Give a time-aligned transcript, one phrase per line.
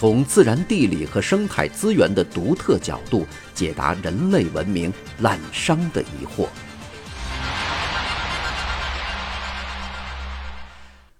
[0.00, 6.48] 从自然地理和生态资源的独特角度解答人类文明滥觞的疑惑。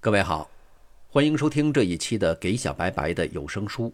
[0.01, 0.51] 各位好，
[1.11, 3.89] 欢迎收听这一期的《给小白白的有声书》，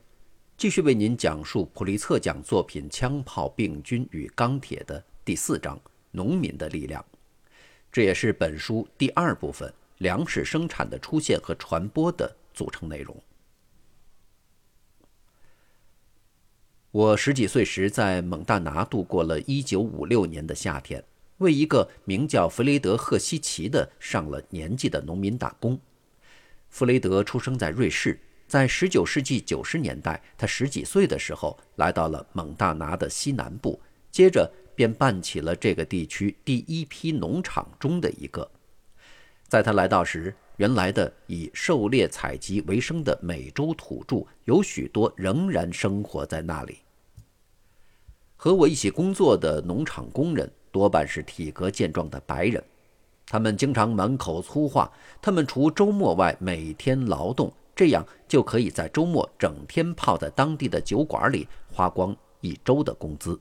[0.57, 5.77] 继续为您讲述普利策奖作品《枪炮、病菌与钢铁》的第四章
[6.13, 7.05] “农民的力量”。
[7.91, 13.21] 这也是本书第二部分“粮食生产的出现和传播”的组成内容。
[16.97, 21.05] 我十几岁时在蒙大拿度过了一九五六年的夏天，
[21.37, 25.79] 为一个名叫弗雷德·赫西奇的上了年纪的农民打工。
[26.71, 33.79] 弗雷德出生在瑞士，在十九世纪九十年代，他十几岁的时候来到了蒙大拿的西南部，
[34.11, 38.51] 接着便办起了这个地区第一批农场中的一个。
[39.47, 46.79] 在他来到时，原来的以狩猎采集为生的美洲土著有许多仍然生活在那里。
[48.37, 52.63] 和我一起工作的农场工人多半是体格健壮的白人，
[53.27, 54.93] 他们经常满口粗话。
[55.23, 63.41] 他们除周末外每天劳动，这样就可以在周末整天泡在当地的酒馆里，花光一周的工资。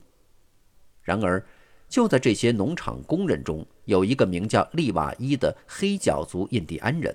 [1.02, 1.44] 然而，
[1.88, 7.14] 就在这些农场工人中，有一个名叫利瓦伊的黑脚族印第安人。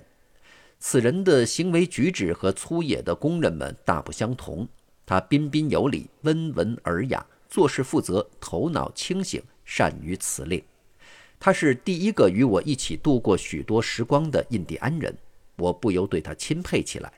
[0.78, 4.66] 此人的行为举止和粗野的工人们大不相同。
[5.04, 7.26] 他彬彬有礼，温文尔雅。
[7.52, 10.64] 做事负责，头脑清醒，善于辞令。
[11.38, 15.14] 他是第一个与我一起度过许多时光的印第安人，
[15.56, 17.12] 我不由对他钦佩起来。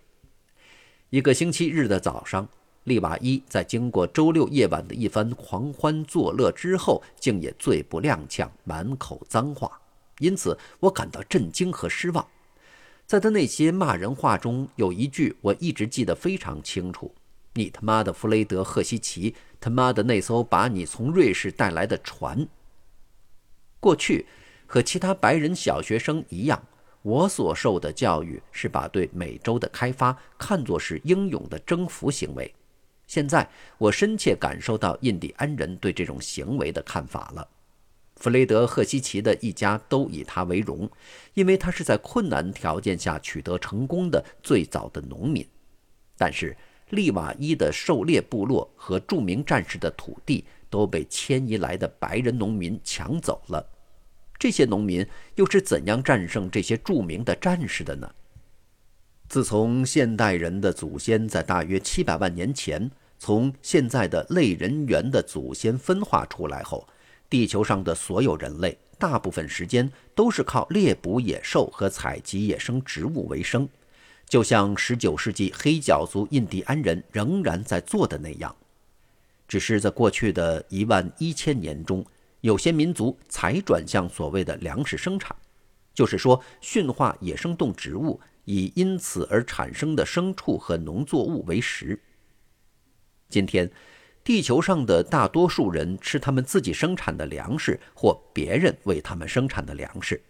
[1.11, 2.49] 一个星期日的早上，
[2.83, 9.81] 利瓦伊在经过周六夜晚的一番狂欢作乐之后，竟也醉不踉跄，满口脏话。
[10.19, 12.27] 因此，我感到震惊和失望。
[13.07, 17.15] 在他那些骂人话中，有一句我一直记得非常清楚
[17.55, 19.33] ：“你他妈的弗雷德·赫西奇！”
[19.65, 22.47] 他妈的那艘把你从瑞士带来的船。
[23.81, 24.27] 过去，
[24.67, 26.63] 和其他白人小学生一样，
[27.01, 32.55] 我所受的教育是把对美洲的开发看作是英勇的征服行为。
[33.07, 33.49] 现在，
[33.79, 37.49] 我深切感受到印第安人对这种行为的看法了。
[38.17, 40.87] 弗雷德·赫西奇的一家都以他为荣，
[41.33, 45.49] 因为他是在困难条件下取得成功的最早的农民。
[46.19, 46.55] 但是，
[46.95, 53.67] 利瓦伊的狩猎部落和著名战士的土地都被迁移来的白人农民抢走了。
[54.39, 58.11] 这些农民又是怎样战胜这些著名的战士的呢？
[59.29, 66.87] 自从现代人的祖先在大约七百万年前从现在的类人猿的祖先分化出来后，
[67.31, 73.69] 地球上的所有人类大部分时间都是靠猎捕野兽和采集野生植物为生。
[74.35, 78.57] 就像19世纪黑脚族印第安人仍然在做的那样，
[79.47, 82.05] 只是在过去的一万一千年中，
[82.41, 85.37] 有些民族才转向所谓的粮食生产，
[85.95, 92.03] 就是说驯化野生动植物，以因此而产生的牲畜和农作物为食。
[93.29, 93.71] 今天，
[94.25, 100.21] 地球上的大多数人吃他们自己生产的粮食或别人为他们生产的粮食。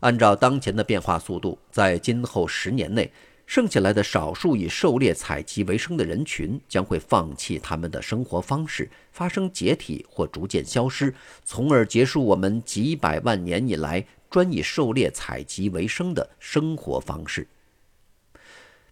[0.00, 3.10] 按照当前的变化速度，在今后十年内，
[3.50, 11.12] 剩下来的少数以狩猎采集为生的人群将会放弃他们的生活方式，发生解体或逐渐消失，
[11.44, 17.44] 从而结束我们几百万年以来专以狩猎采集为生的生活方式。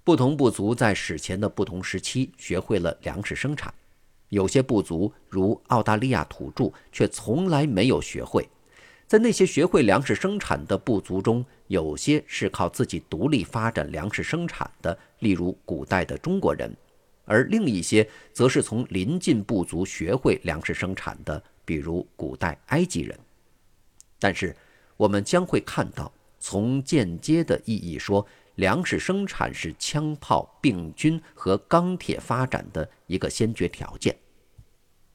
[0.03, 3.73] 不同部族在史前的不同时期学会了粮食生产，
[4.31, 8.49] 有些部族如澳大利亚土著却从来没有学会。
[9.09, 16.71] 在那些学会粮食生产的部族中，有些是靠自己独立发展粮食生产的，例如古代的中国人；
[17.25, 23.19] 而另一些则是从邻近部族学会粮食生产的，比如古代埃及人。
[24.19, 24.55] 但是，
[24.99, 28.27] 我们将会看到，从间接的意义说，
[28.57, 34.15] 粮食生产是枪炮、病菌和钢铁发展的一个先决条件。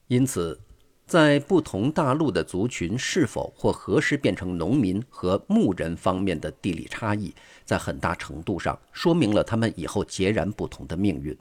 [0.08, 0.60] 因此。
[1.06, 7.34] 在不同大陆的族群是否或何时变成农民和牧人方面的地理差异，
[7.66, 11.38] 在很大程度上说明了他们以后截然不同的命运。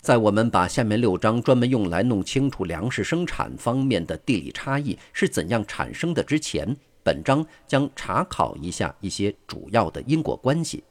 [0.00, 10.84] 在我们把下面六章专门用来弄清楚粮食生产方面的地理差异是怎样产生的之前，本章将查考一下一些主要的因果关系，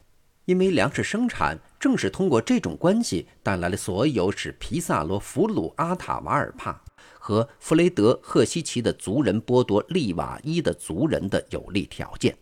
[0.45, 6.81] 因为粮食生产正是通过这种关系带来了所有使皮萨罗俘虏阿塔瓦尔帕
[7.25, 12.37] 和弗雷德赫西奇的族人剥夺利瓦伊的族人的有利条件。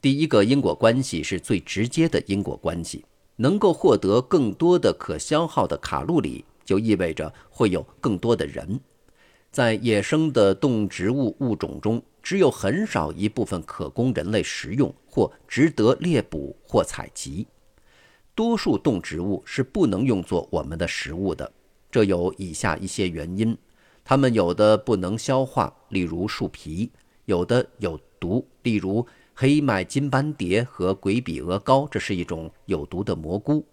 [0.00, 3.04] 第一个因果关系是最直接的因果关系。
[3.40, 8.80] 能够获得更多的可消耗的卡路里，就意味着会有更多的人。
[9.52, 17.46] 在野生的动植物物种中，只有很少一部分可供人类食用或值得猎捕或采集。
[18.34, 21.52] 多数动植物是不能用作我们的食物的，
[21.90, 23.56] 这有以下一些原因：
[24.04, 26.90] 它们有的不能消化，例如树皮；
[27.24, 29.06] 有的有毒，例如。
[29.40, 33.64] 黑麦金斑蝶和鬼比鹅膏，这是一种有毒的蘑菇。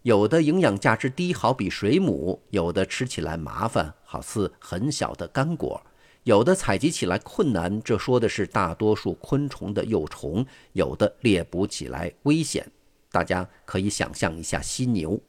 [0.00, 5.78] 有的营养价值低，好比水母；有的吃起来麻烦，好似很小的干果；
[6.22, 12.66] 有的采集起来困难，这说的是大多数昆虫的幼虫；有的猎捕起来危险。
[13.12, 15.20] 大家可以想象一下犀牛。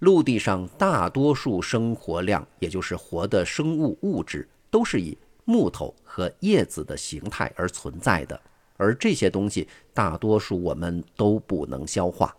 [0.00, 8.40] 陆地上大多数生活量，也就是活的生物物质，都是以木头和叶子的形态而存在的。
[8.76, 12.32] 而这些东西大多数我们都不能消化。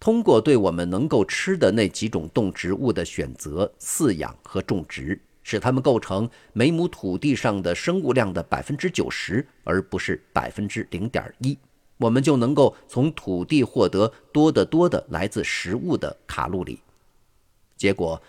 [0.00, 11.58] 通过对我们能够吃的那几种动植物的选择、饲养和种植，使它们构成每亩土地上的生物量的百分之九十，而不是百分之零点一，
[11.98, 16.80] 我们就能够从土地获得多得多的来自食物的卡路里。
[17.76, 18.20] 结果。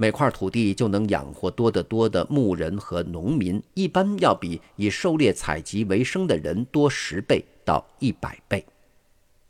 [0.00, 8.64] 每块土地就能养活多得多的牧人和农民，一般要比以狩猎采集为生的人多十倍到一百倍。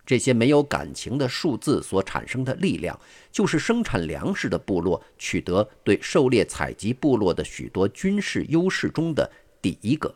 [0.06, 2.98] 这些没有感情的数字所产生的力量，
[3.30, 9.30] 就是生产粮食的部落取得对狩猎采集部落的许多军事优势中的
[9.60, 10.14] 第一个。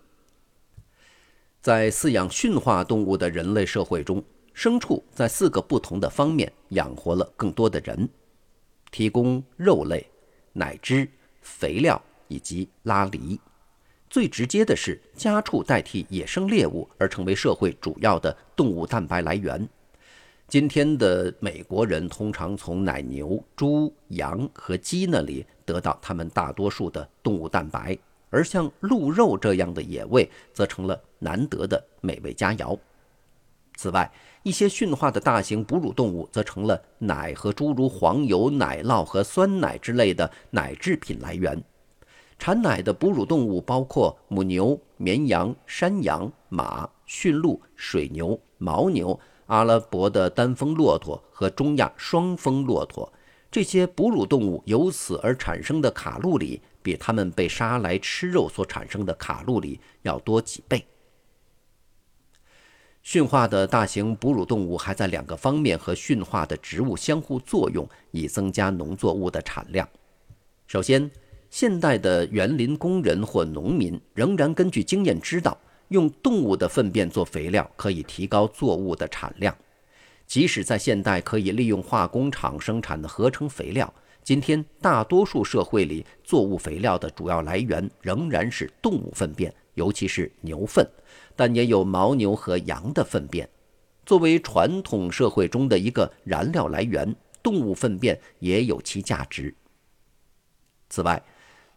[1.62, 4.20] 在饲养驯化动物的人类社会中，
[4.52, 8.08] 牲畜在四个不同的方面养活了更多的人，
[8.90, 10.04] 提供肉类。
[10.54, 11.08] 奶汁、
[11.40, 13.40] 肥料以及拉犁，
[14.10, 19.66] 最直接的是家畜代替野生猎物而成为社会主要的动物蛋白来源。
[20.48, 27.96] 今天的美国人通常从奶牛、猪、羊和鸡那里得到他们大多数的动物蛋白，
[28.32, 32.76] 而像鹿肉这样的野味则成了难得的美味佳肴。
[33.76, 34.10] 此外，
[34.42, 41.62] 一些驯化的大型哺乳动物则成了奶和诸如黄油、奶酪和酸奶之类的奶制品来源。
[42.38, 53.12] 产奶的哺乳动物包括母牛、绵羊、山羊、马、驯鹿、水牛、牦牛、阿拉伯的单峰骆驼和中亚双峰骆驼。
[53.50, 60.84] 这些哺乳动物由此而产生的卡路里，比它们被杀来吃肉所产生的卡路里要多几倍。
[63.02, 69.88] 驯化的大型哺乳动物还在两个方面和驯化的植物相互作用，以增加农作物的产量。
[70.68, 71.10] 首先，
[71.50, 75.58] 现代的园林工人或农民仍然根据经验知道，
[75.88, 79.56] 用动物的粪便做肥料可以提高作物的产量。
[80.24, 83.92] 即使在现代可以利用化工厂生产的合成肥料，
[84.22, 90.88] 今天大多数社会里作物肥料的主要来源仍然是动物粪便，尤其是牛粪。
[91.34, 93.48] 但也有牦牛和羊的粪便，
[94.06, 99.52] 作为传统社会中的一个燃料来源，动物粪便也有其价值。
[100.88, 101.20] 此外，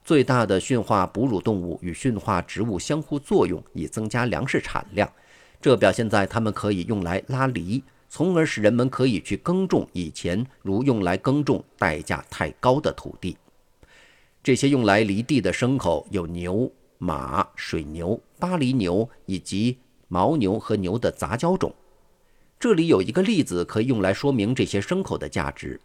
[0.03, 5.11] 最大的驯化哺乳动物与驯化植物相互作用，以增加粮食产量。
[5.59, 7.83] 这表现在它们可以用来拉犁，
[8.15, 13.35] 从而使人们可以去耕种以前如用来耕种代价太高的土地。
[14.41, 16.71] 这些用来犁地的牲口有牛。
[16.97, 21.75] 马、水牛、巴黎牛以及牦牛和牛的杂交种。
[22.57, 25.77] 这里有一个例子可以用来说明这些牲口的价值。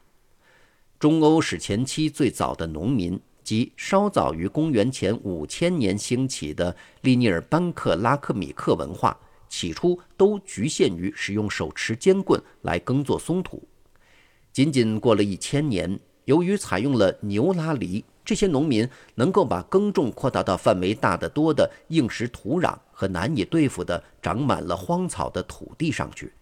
[1.01, 9.19] 中欧史前期最早的农民，即稍早于公元前五千年兴起的利尼尔班克拉克米克文化，
[9.51, 13.63] 起初都局限于使用手持尖棍来耕作松土。
[14.51, 18.03] 仅仅过了一千年，由于采用了牛拉犁。
[18.23, 26.33] 这些农民能够把耕种扩大到范围大得多的硬实土壤和难以对付的长满了荒草的土地上去。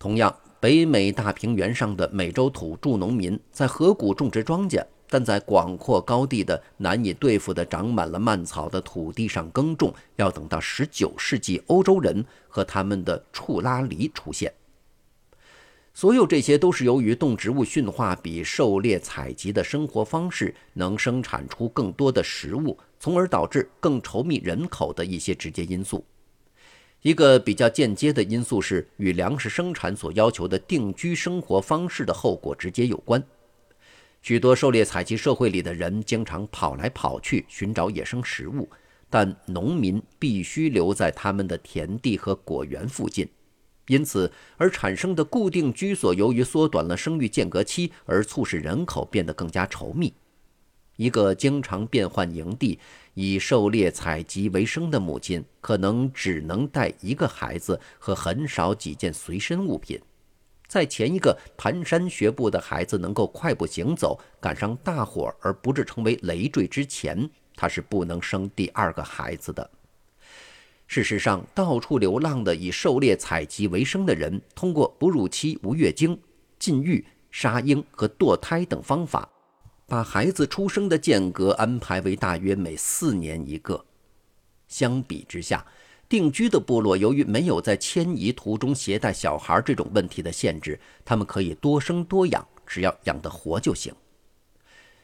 [0.00, 14.50] 同样，北美大平原上的美洲土著农民在河谷种植庄稼，但在广阔高地的难以对付的长满了蔓草的土地上耕种，要等到19世纪欧洲人和他们的畜拉犁出现。
[15.92, 26.02] 所有这些都是由于动植物驯化比狩猎采集的生活方式能生产出更多的食物，从而导致更稠密人口的一些直接因素。
[27.02, 33.22] 一个比较间接的因素是与粮食生产所要求的定居生活方式的后果直接有关。
[34.22, 38.70] 许多狩猎采集社会里的人经常跑来跑去寻找野生食物，
[39.10, 43.28] 但农民必须留在他们的田地和果园附近。
[43.88, 50.14] 因此而产生的固定居所，由于缩短了生育间隔期，而促使人口变得更加稠密。
[50.96, 52.78] 一个经常变换营地、
[53.14, 59.98] 以狩猎采集为生的母亲，可能只能带一个孩子和很少几件随身物品。
[60.72, 69.70] 在前一个蹒跚学步的孩子能够快步行走，赶上大伙而不致成为累赘之前，他是不能生第二个孩子的。
[70.86, 76.18] 事实上，到处流浪的以狩猎采集为生的人，通过哺乳期无月经、
[76.58, 79.28] 禁欲、杀婴和堕胎等方法，
[79.86, 83.84] 把孩子出生的间隔安排为大约每四年一个。
[84.68, 85.66] 相比之下，
[86.12, 93.94] 定居的部落由于没有在迁移途中携带小孩这种问题的限制，他们可以多生多养，只要养得活就行。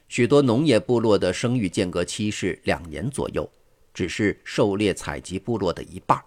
[0.07, 3.51] 许多农业部落的生育间隔期是两年左右。
[3.95, 6.23] 只是狩猎采集部落的一半。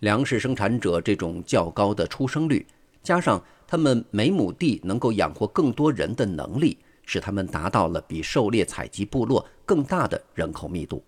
[0.00, 2.66] 粮食生产者这种较高的出生率，
[3.02, 6.76] 加上他们每亩地能够养活更多人的能力，
[7.06, 11.02] 使他们达到了比狩猎采集部落更大的人口密度。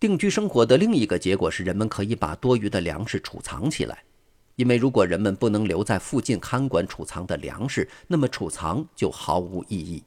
[0.00, 4.02] 定居生活的另一个结果是，人们可以把多余的粮食储藏起来，
[4.56, 10.02] 因为如果人们不能留在附近看管储藏的粮食，那么储藏就毫无意义。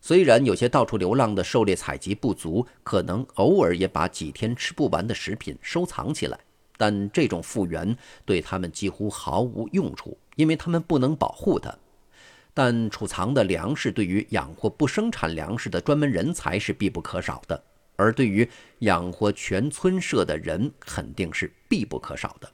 [0.00, 6.36] 虽然有些到处流浪的狩猎采集部族可能偶尔也把几天吃不完的食品收藏起来，
[6.76, 11.72] 但这种复原对他们几乎毫无用处，因为他们不能保护它。
[12.52, 17.62] 但储藏的粮食对于养活不生产粮食的专门人才是必不可少的，
[17.96, 18.48] 而对于
[18.80, 22.50] 养活全村社的人肯定是必不可少的。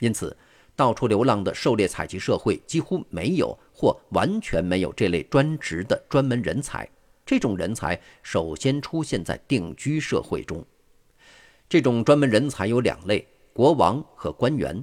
[0.00, 0.36] 因此。
[0.76, 6.88] 到处流浪的狩猎采集社会几乎没有或完全没有这类专职的专门人才。
[7.26, 10.64] 这种人才首先出现在定居社会中。
[11.68, 14.82] 这种专门人才有两类：国王和官员。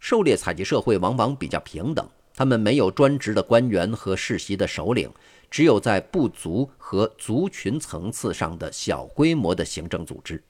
[0.00, 2.08] 狩猎采集社会往往比较平等，
[2.38, 5.10] 他们没有专职的官员和世袭的首领，
[5.50, 10.40] 只有在部族和族群层次上的小规模的行政组织。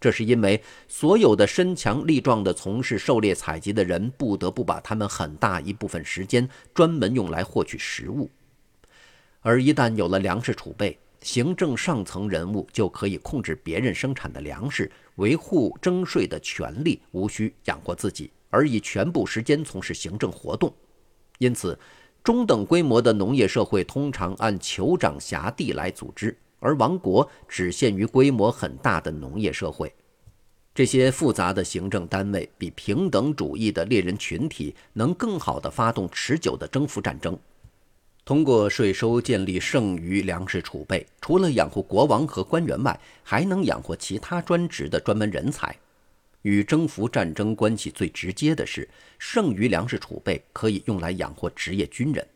[0.00, 8.30] 这是因为所有的身强力壮的从事狩猎采集的人不得不把他们很大一部分时间专门用来获取食物，
[9.42, 20.74] 而一旦有了粮食储备，行政上层人物就可以控制别人生产的粮食，维护征税的权利，无需养活自己，而以全部时间从事行政活动。
[21.38, 21.78] 因此，
[22.22, 26.36] 中等规模的农业社会通常按酋长辖地来组织。
[26.60, 29.94] 而王国只限于规模很大的农业社会，
[30.74, 37.38] 这些复杂的行政单位比平等主义的猎人群体能更好地发动持久的征服战争。
[38.24, 45.76] 通过税收建立剩余粮食储备，除了养活国王和官员外，还能养活其他专职的专门人才。
[46.44, 48.86] 与征服战争关系最直接的是，
[49.18, 52.26] 剩余粮食储备可以用来养活职业军人。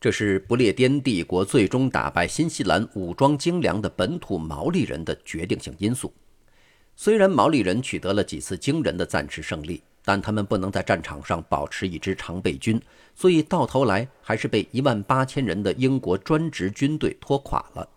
[0.00, 6.12] 这是不列颠帝国最终打败新西兰武装精良的本土毛利人的决定性因素。
[6.94, 12.80] 虽然毛利人取得了几次惊人的暂时胜利，但他们不能在战场上保持一支常备军，
[13.16, 17.88] 所以到头来还是被一万八千人的英国专职军队拖垮了。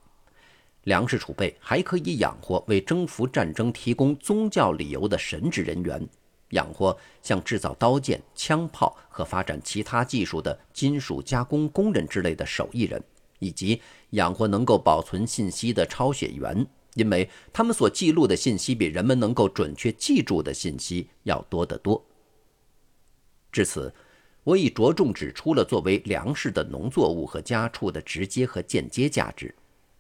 [0.87, 6.07] 粮食储备还可以养活为征服战争提供宗教理由的神职人员。
[6.51, 13.03] 养活像制造刀剑、枪炮和发展其他技术的金属加工工人之类的手艺人，
[13.39, 22.01] 以及养活能够保存信息的抄写员，因为他们所记录的信息比人们能够准确记住的信息要多得多。
[23.51, 23.93] 至此，
[24.45, 29.53] 我已着重指出了作为粮食的农作物和家畜的直接和间接价值。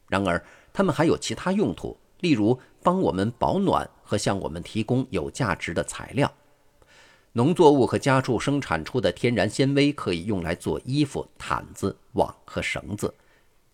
[0.07, 0.41] 然而，
[0.77, 1.97] 它们还有其他用途。
[2.19, 6.31] 例如，帮我们保暖和向我们提供有价值的材料。
[7.31, 13.11] 农作物和家畜生产出的天然纤维可以用来做衣服、毯子、网和绳子。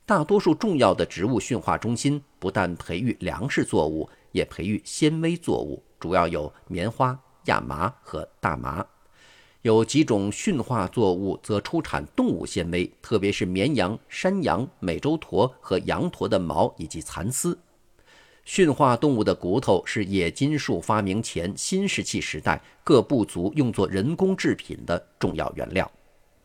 [0.06, 8.86] 大多数重要的植物驯化中心不但培育粮食作物，也培育纤维作物，主要有棉花、亚麻和大麻。
[9.64, 17.58] 有几种驯化作物则出产动物纤维，特别是绵羊、山羊、美洲驼和羊驼的毛以及蚕丝。
[18.44, 25.90] 驯化动物的骨头是冶金术发明前新石器时代各部族用作人工制品的重要原料。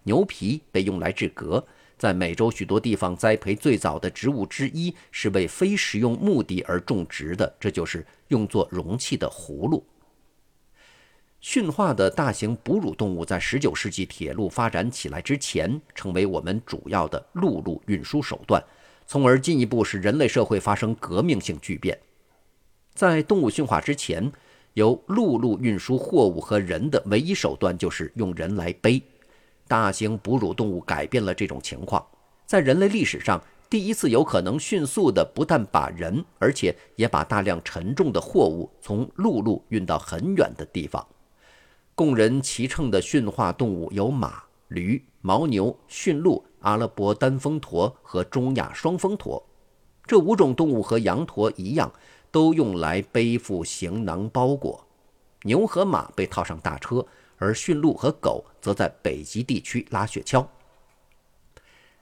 [0.05, 1.67] 牛皮被用来制革，
[1.99, 9.85] 在美洲许多地方栽培最早的植物之一是为非食用目的而种植的，这就是用作容器的葫芦。
[11.41, 18.63] 驯化的大型哺乳动物在19世纪铁路发展起来之前，成为我们主要的陆路运输手段。
[19.07, 21.99] 从而进一步使人类社会发生革命性巨变。
[22.93, 24.31] 在动物驯化之前，
[24.75, 29.01] 由陆路运输货物和人的唯一手段就是用人来背。
[29.67, 32.05] 大型哺乳动物改变了这种情况，
[32.45, 41.07] 在人类历史上第一次有可能迅速地不但把人，而且也把大量沉重的货物从陆路运到很远的地方。
[41.99, 46.45] 供人骑乘的驯化动物有马、驴、牦牛、驯鹿。
[46.61, 49.45] 阿拉伯单峰驼和中亚双峰驼，
[50.05, 51.93] 这五种动物和羊驼一样，
[52.31, 54.87] 都用来背负行囊包裹。
[55.43, 57.05] 牛和马被套上大车，
[57.37, 60.47] 而驯鹿和狗则在北极地区拉雪橇。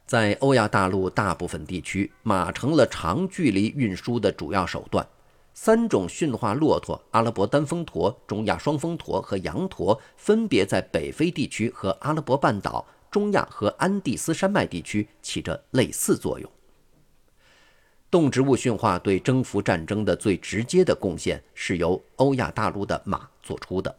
[0.06, 5.06] 在欧亚大陆大部分地区，马成了长距离运输的主要手段。
[5.58, 12.86] 三种驯化骆驼——阿拉伯单峰驼、中亚双峰驼和羊驼，分别在北非地区和阿拉伯半岛。
[13.10, 16.48] 中亚和安第斯山脉地区起着类似作用。
[18.10, 23.96] 动植物驯化对征服战争的最直接的贡献是由欧亚大陆的马做出的。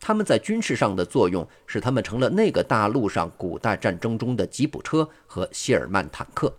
[0.00, 6.52] 它们在军事上的作用使它们成了那个大陆上古代战争中的吉普车和谢尔曼坦克。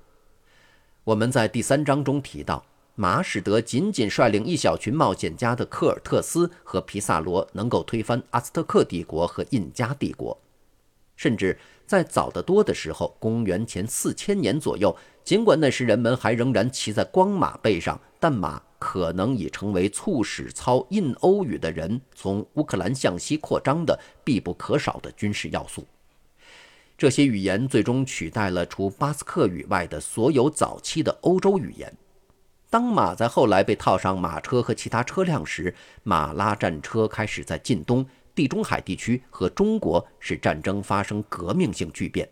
[1.04, 2.63] 我们在第三章中提到，
[3.00, 10.38] 马使得仅仅率领一小群冒险家的科尔特斯和皮萨罗能够推翻阿斯特克帝国和印加帝国，
[11.16, 11.58] 甚至。
[11.86, 25.88] 在早得多的时候，公元前四千年左右，尽管那时人们还仍然骑在光马背上，但马可能已成为促使操印欧语的人从乌克兰向西扩张的必不可少的军事要素。
[26.98, 31.95] 这些语言最终取代了除巴斯克语外的所有早期的欧洲语言。
[32.69, 38.06] 当马在后来被套上马车和其他车辆时，马拉战车开始在近东。
[38.36, 42.30] 地中海地区和中国使战争发生革命性巨变，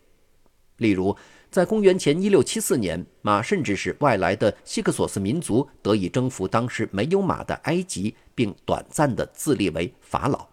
[0.78, 1.18] 例如，
[1.50, 10.46] 在公元前一六七四年，马甚至使外来的希克索斯民族得以征服当时没有马的埃及，并短暂地自立为法老。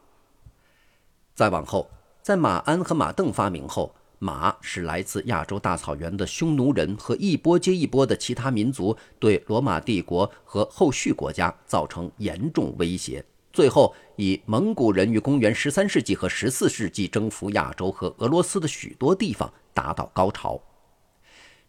[1.35, 1.91] 再往后，
[2.23, 13.25] 在马鞍和马镫发明后，马是来自亚洲大草原的匈奴人和一波接一波的其他民族对罗马帝国和后续国家造成严重威胁。
[13.53, 20.63] 最后，以蒙古人于公元十三世纪和十四世纪征服亚洲和俄罗斯的许多地方达到高潮。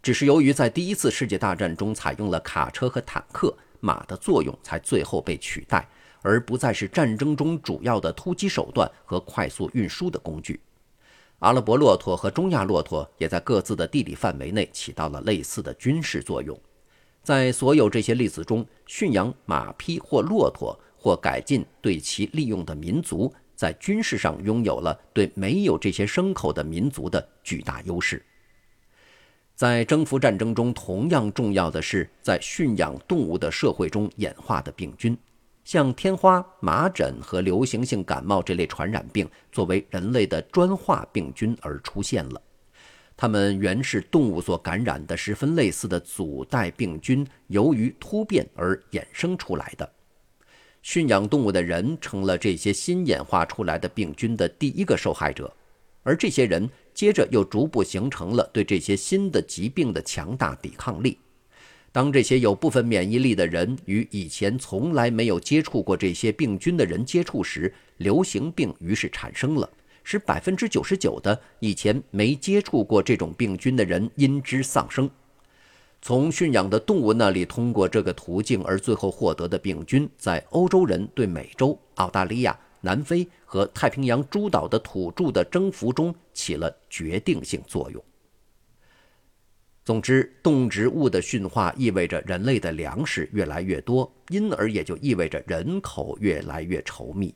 [0.04, 5.90] 只是由于在第一次世界大战中采用了卡车和坦克，马的作用才最后被取代，
[6.22, 10.60] 而不再是战争中主要的突击手段和快速运输的工具。
[11.44, 16.58] 阿拉伯骆驼和中亚骆驼也在各自的地理范围内起到了类似的军事作用。
[17.22, 20.78] 在所有这些例子中，驯养马匹或骆驼。
[20.96, 28.26] 或改进对其利用的民族，在军事上拥有了对没有这些牲口的民族的巨大优势。
[29.54, 35.18] 在征服战争中，同样重要的是在驯养动物的社会中演化的病菌，
[35.64, 42.42] 像天花、麻疹和流行性感冒这类传染病，作为人类的专化病菌而出现了。
[43.16, 49.90] 它们原是动物所感染的十分类似的祖代病菌，由于突变而衍生出来的。
[50.82, 55.54] 驯养动物的人成了这些新演化出来的病菌的第一个受害者，
[56.02, 61.18] 而这些人接着又逐步形成了对这些新的疾病的强大抵抗力。
[61.94, 69.70] 当这些有部分免疫力的人与以前从来没有接触过这些病菌的人接触时，流行病于是产生了，
[70.04, 75.08] 使百分之九十九的以前没接触过这种病菌的人因之丧生。
[76.02, 88.04] 从驯养的动物那里通过这个途径而最后获得的病菌，在欧洲人对美洲、澳大利亚、南非和太平洋诸岛的土著的征服中起了决定性作用。
[89.86, 97.36] 总之，动植物的驯化意味着人类的粮食越来越多，因而也就意味着人口越来越稠密。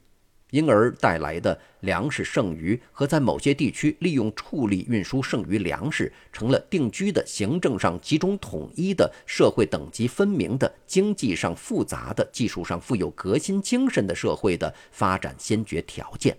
[0.51, 16.37] 因而带来的粮食剩余和在某些地区利用畜力运输剩余粮食，成了定居的、行政上集中统一的、社会等级分明的、经济上复杂的、技术上富有革新精神的社会的发展先决条件。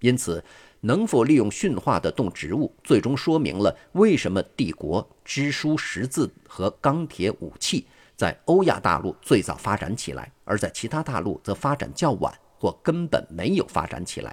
[0.00, 0.44] 因此，
[0.86, 14.32] 能否利用驯化的动植物，最终说明了为什么帝国、支书、识字和钢铁武器在欧亚大陆最早发展起来，而在其他大陆则发展较晚或根本没有发展起来。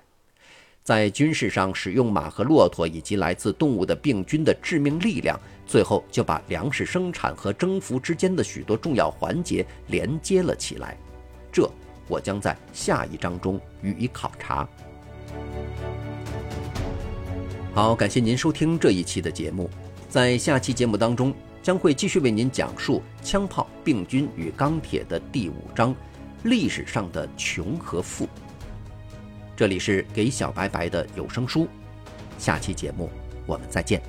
[0.84, 10.96] 在军事上使用马和骆驼以及来自动物的病菌的致命力量，最后就把粮食生产和征服之间的许多重要环节连接了起来。
[11.52, 11.68] 这
[12.08, 14.70] 我将在下一章中予以考察。
[17.74, 19.68] 好，感谢您收听这一期的节目。
[20.08, 21.34] 在下期节目当中，
[21.64, 25.96] 将会继续为您讲述枪炮、病菌与钢铁的第五章：
[26.44, 28.30] 历史上的穷和富。
[29.56, 31.68] 这里是给小白白的有声书，
[32.38, 33.10] 下期节目
[33.48, 34.00] 我们再见。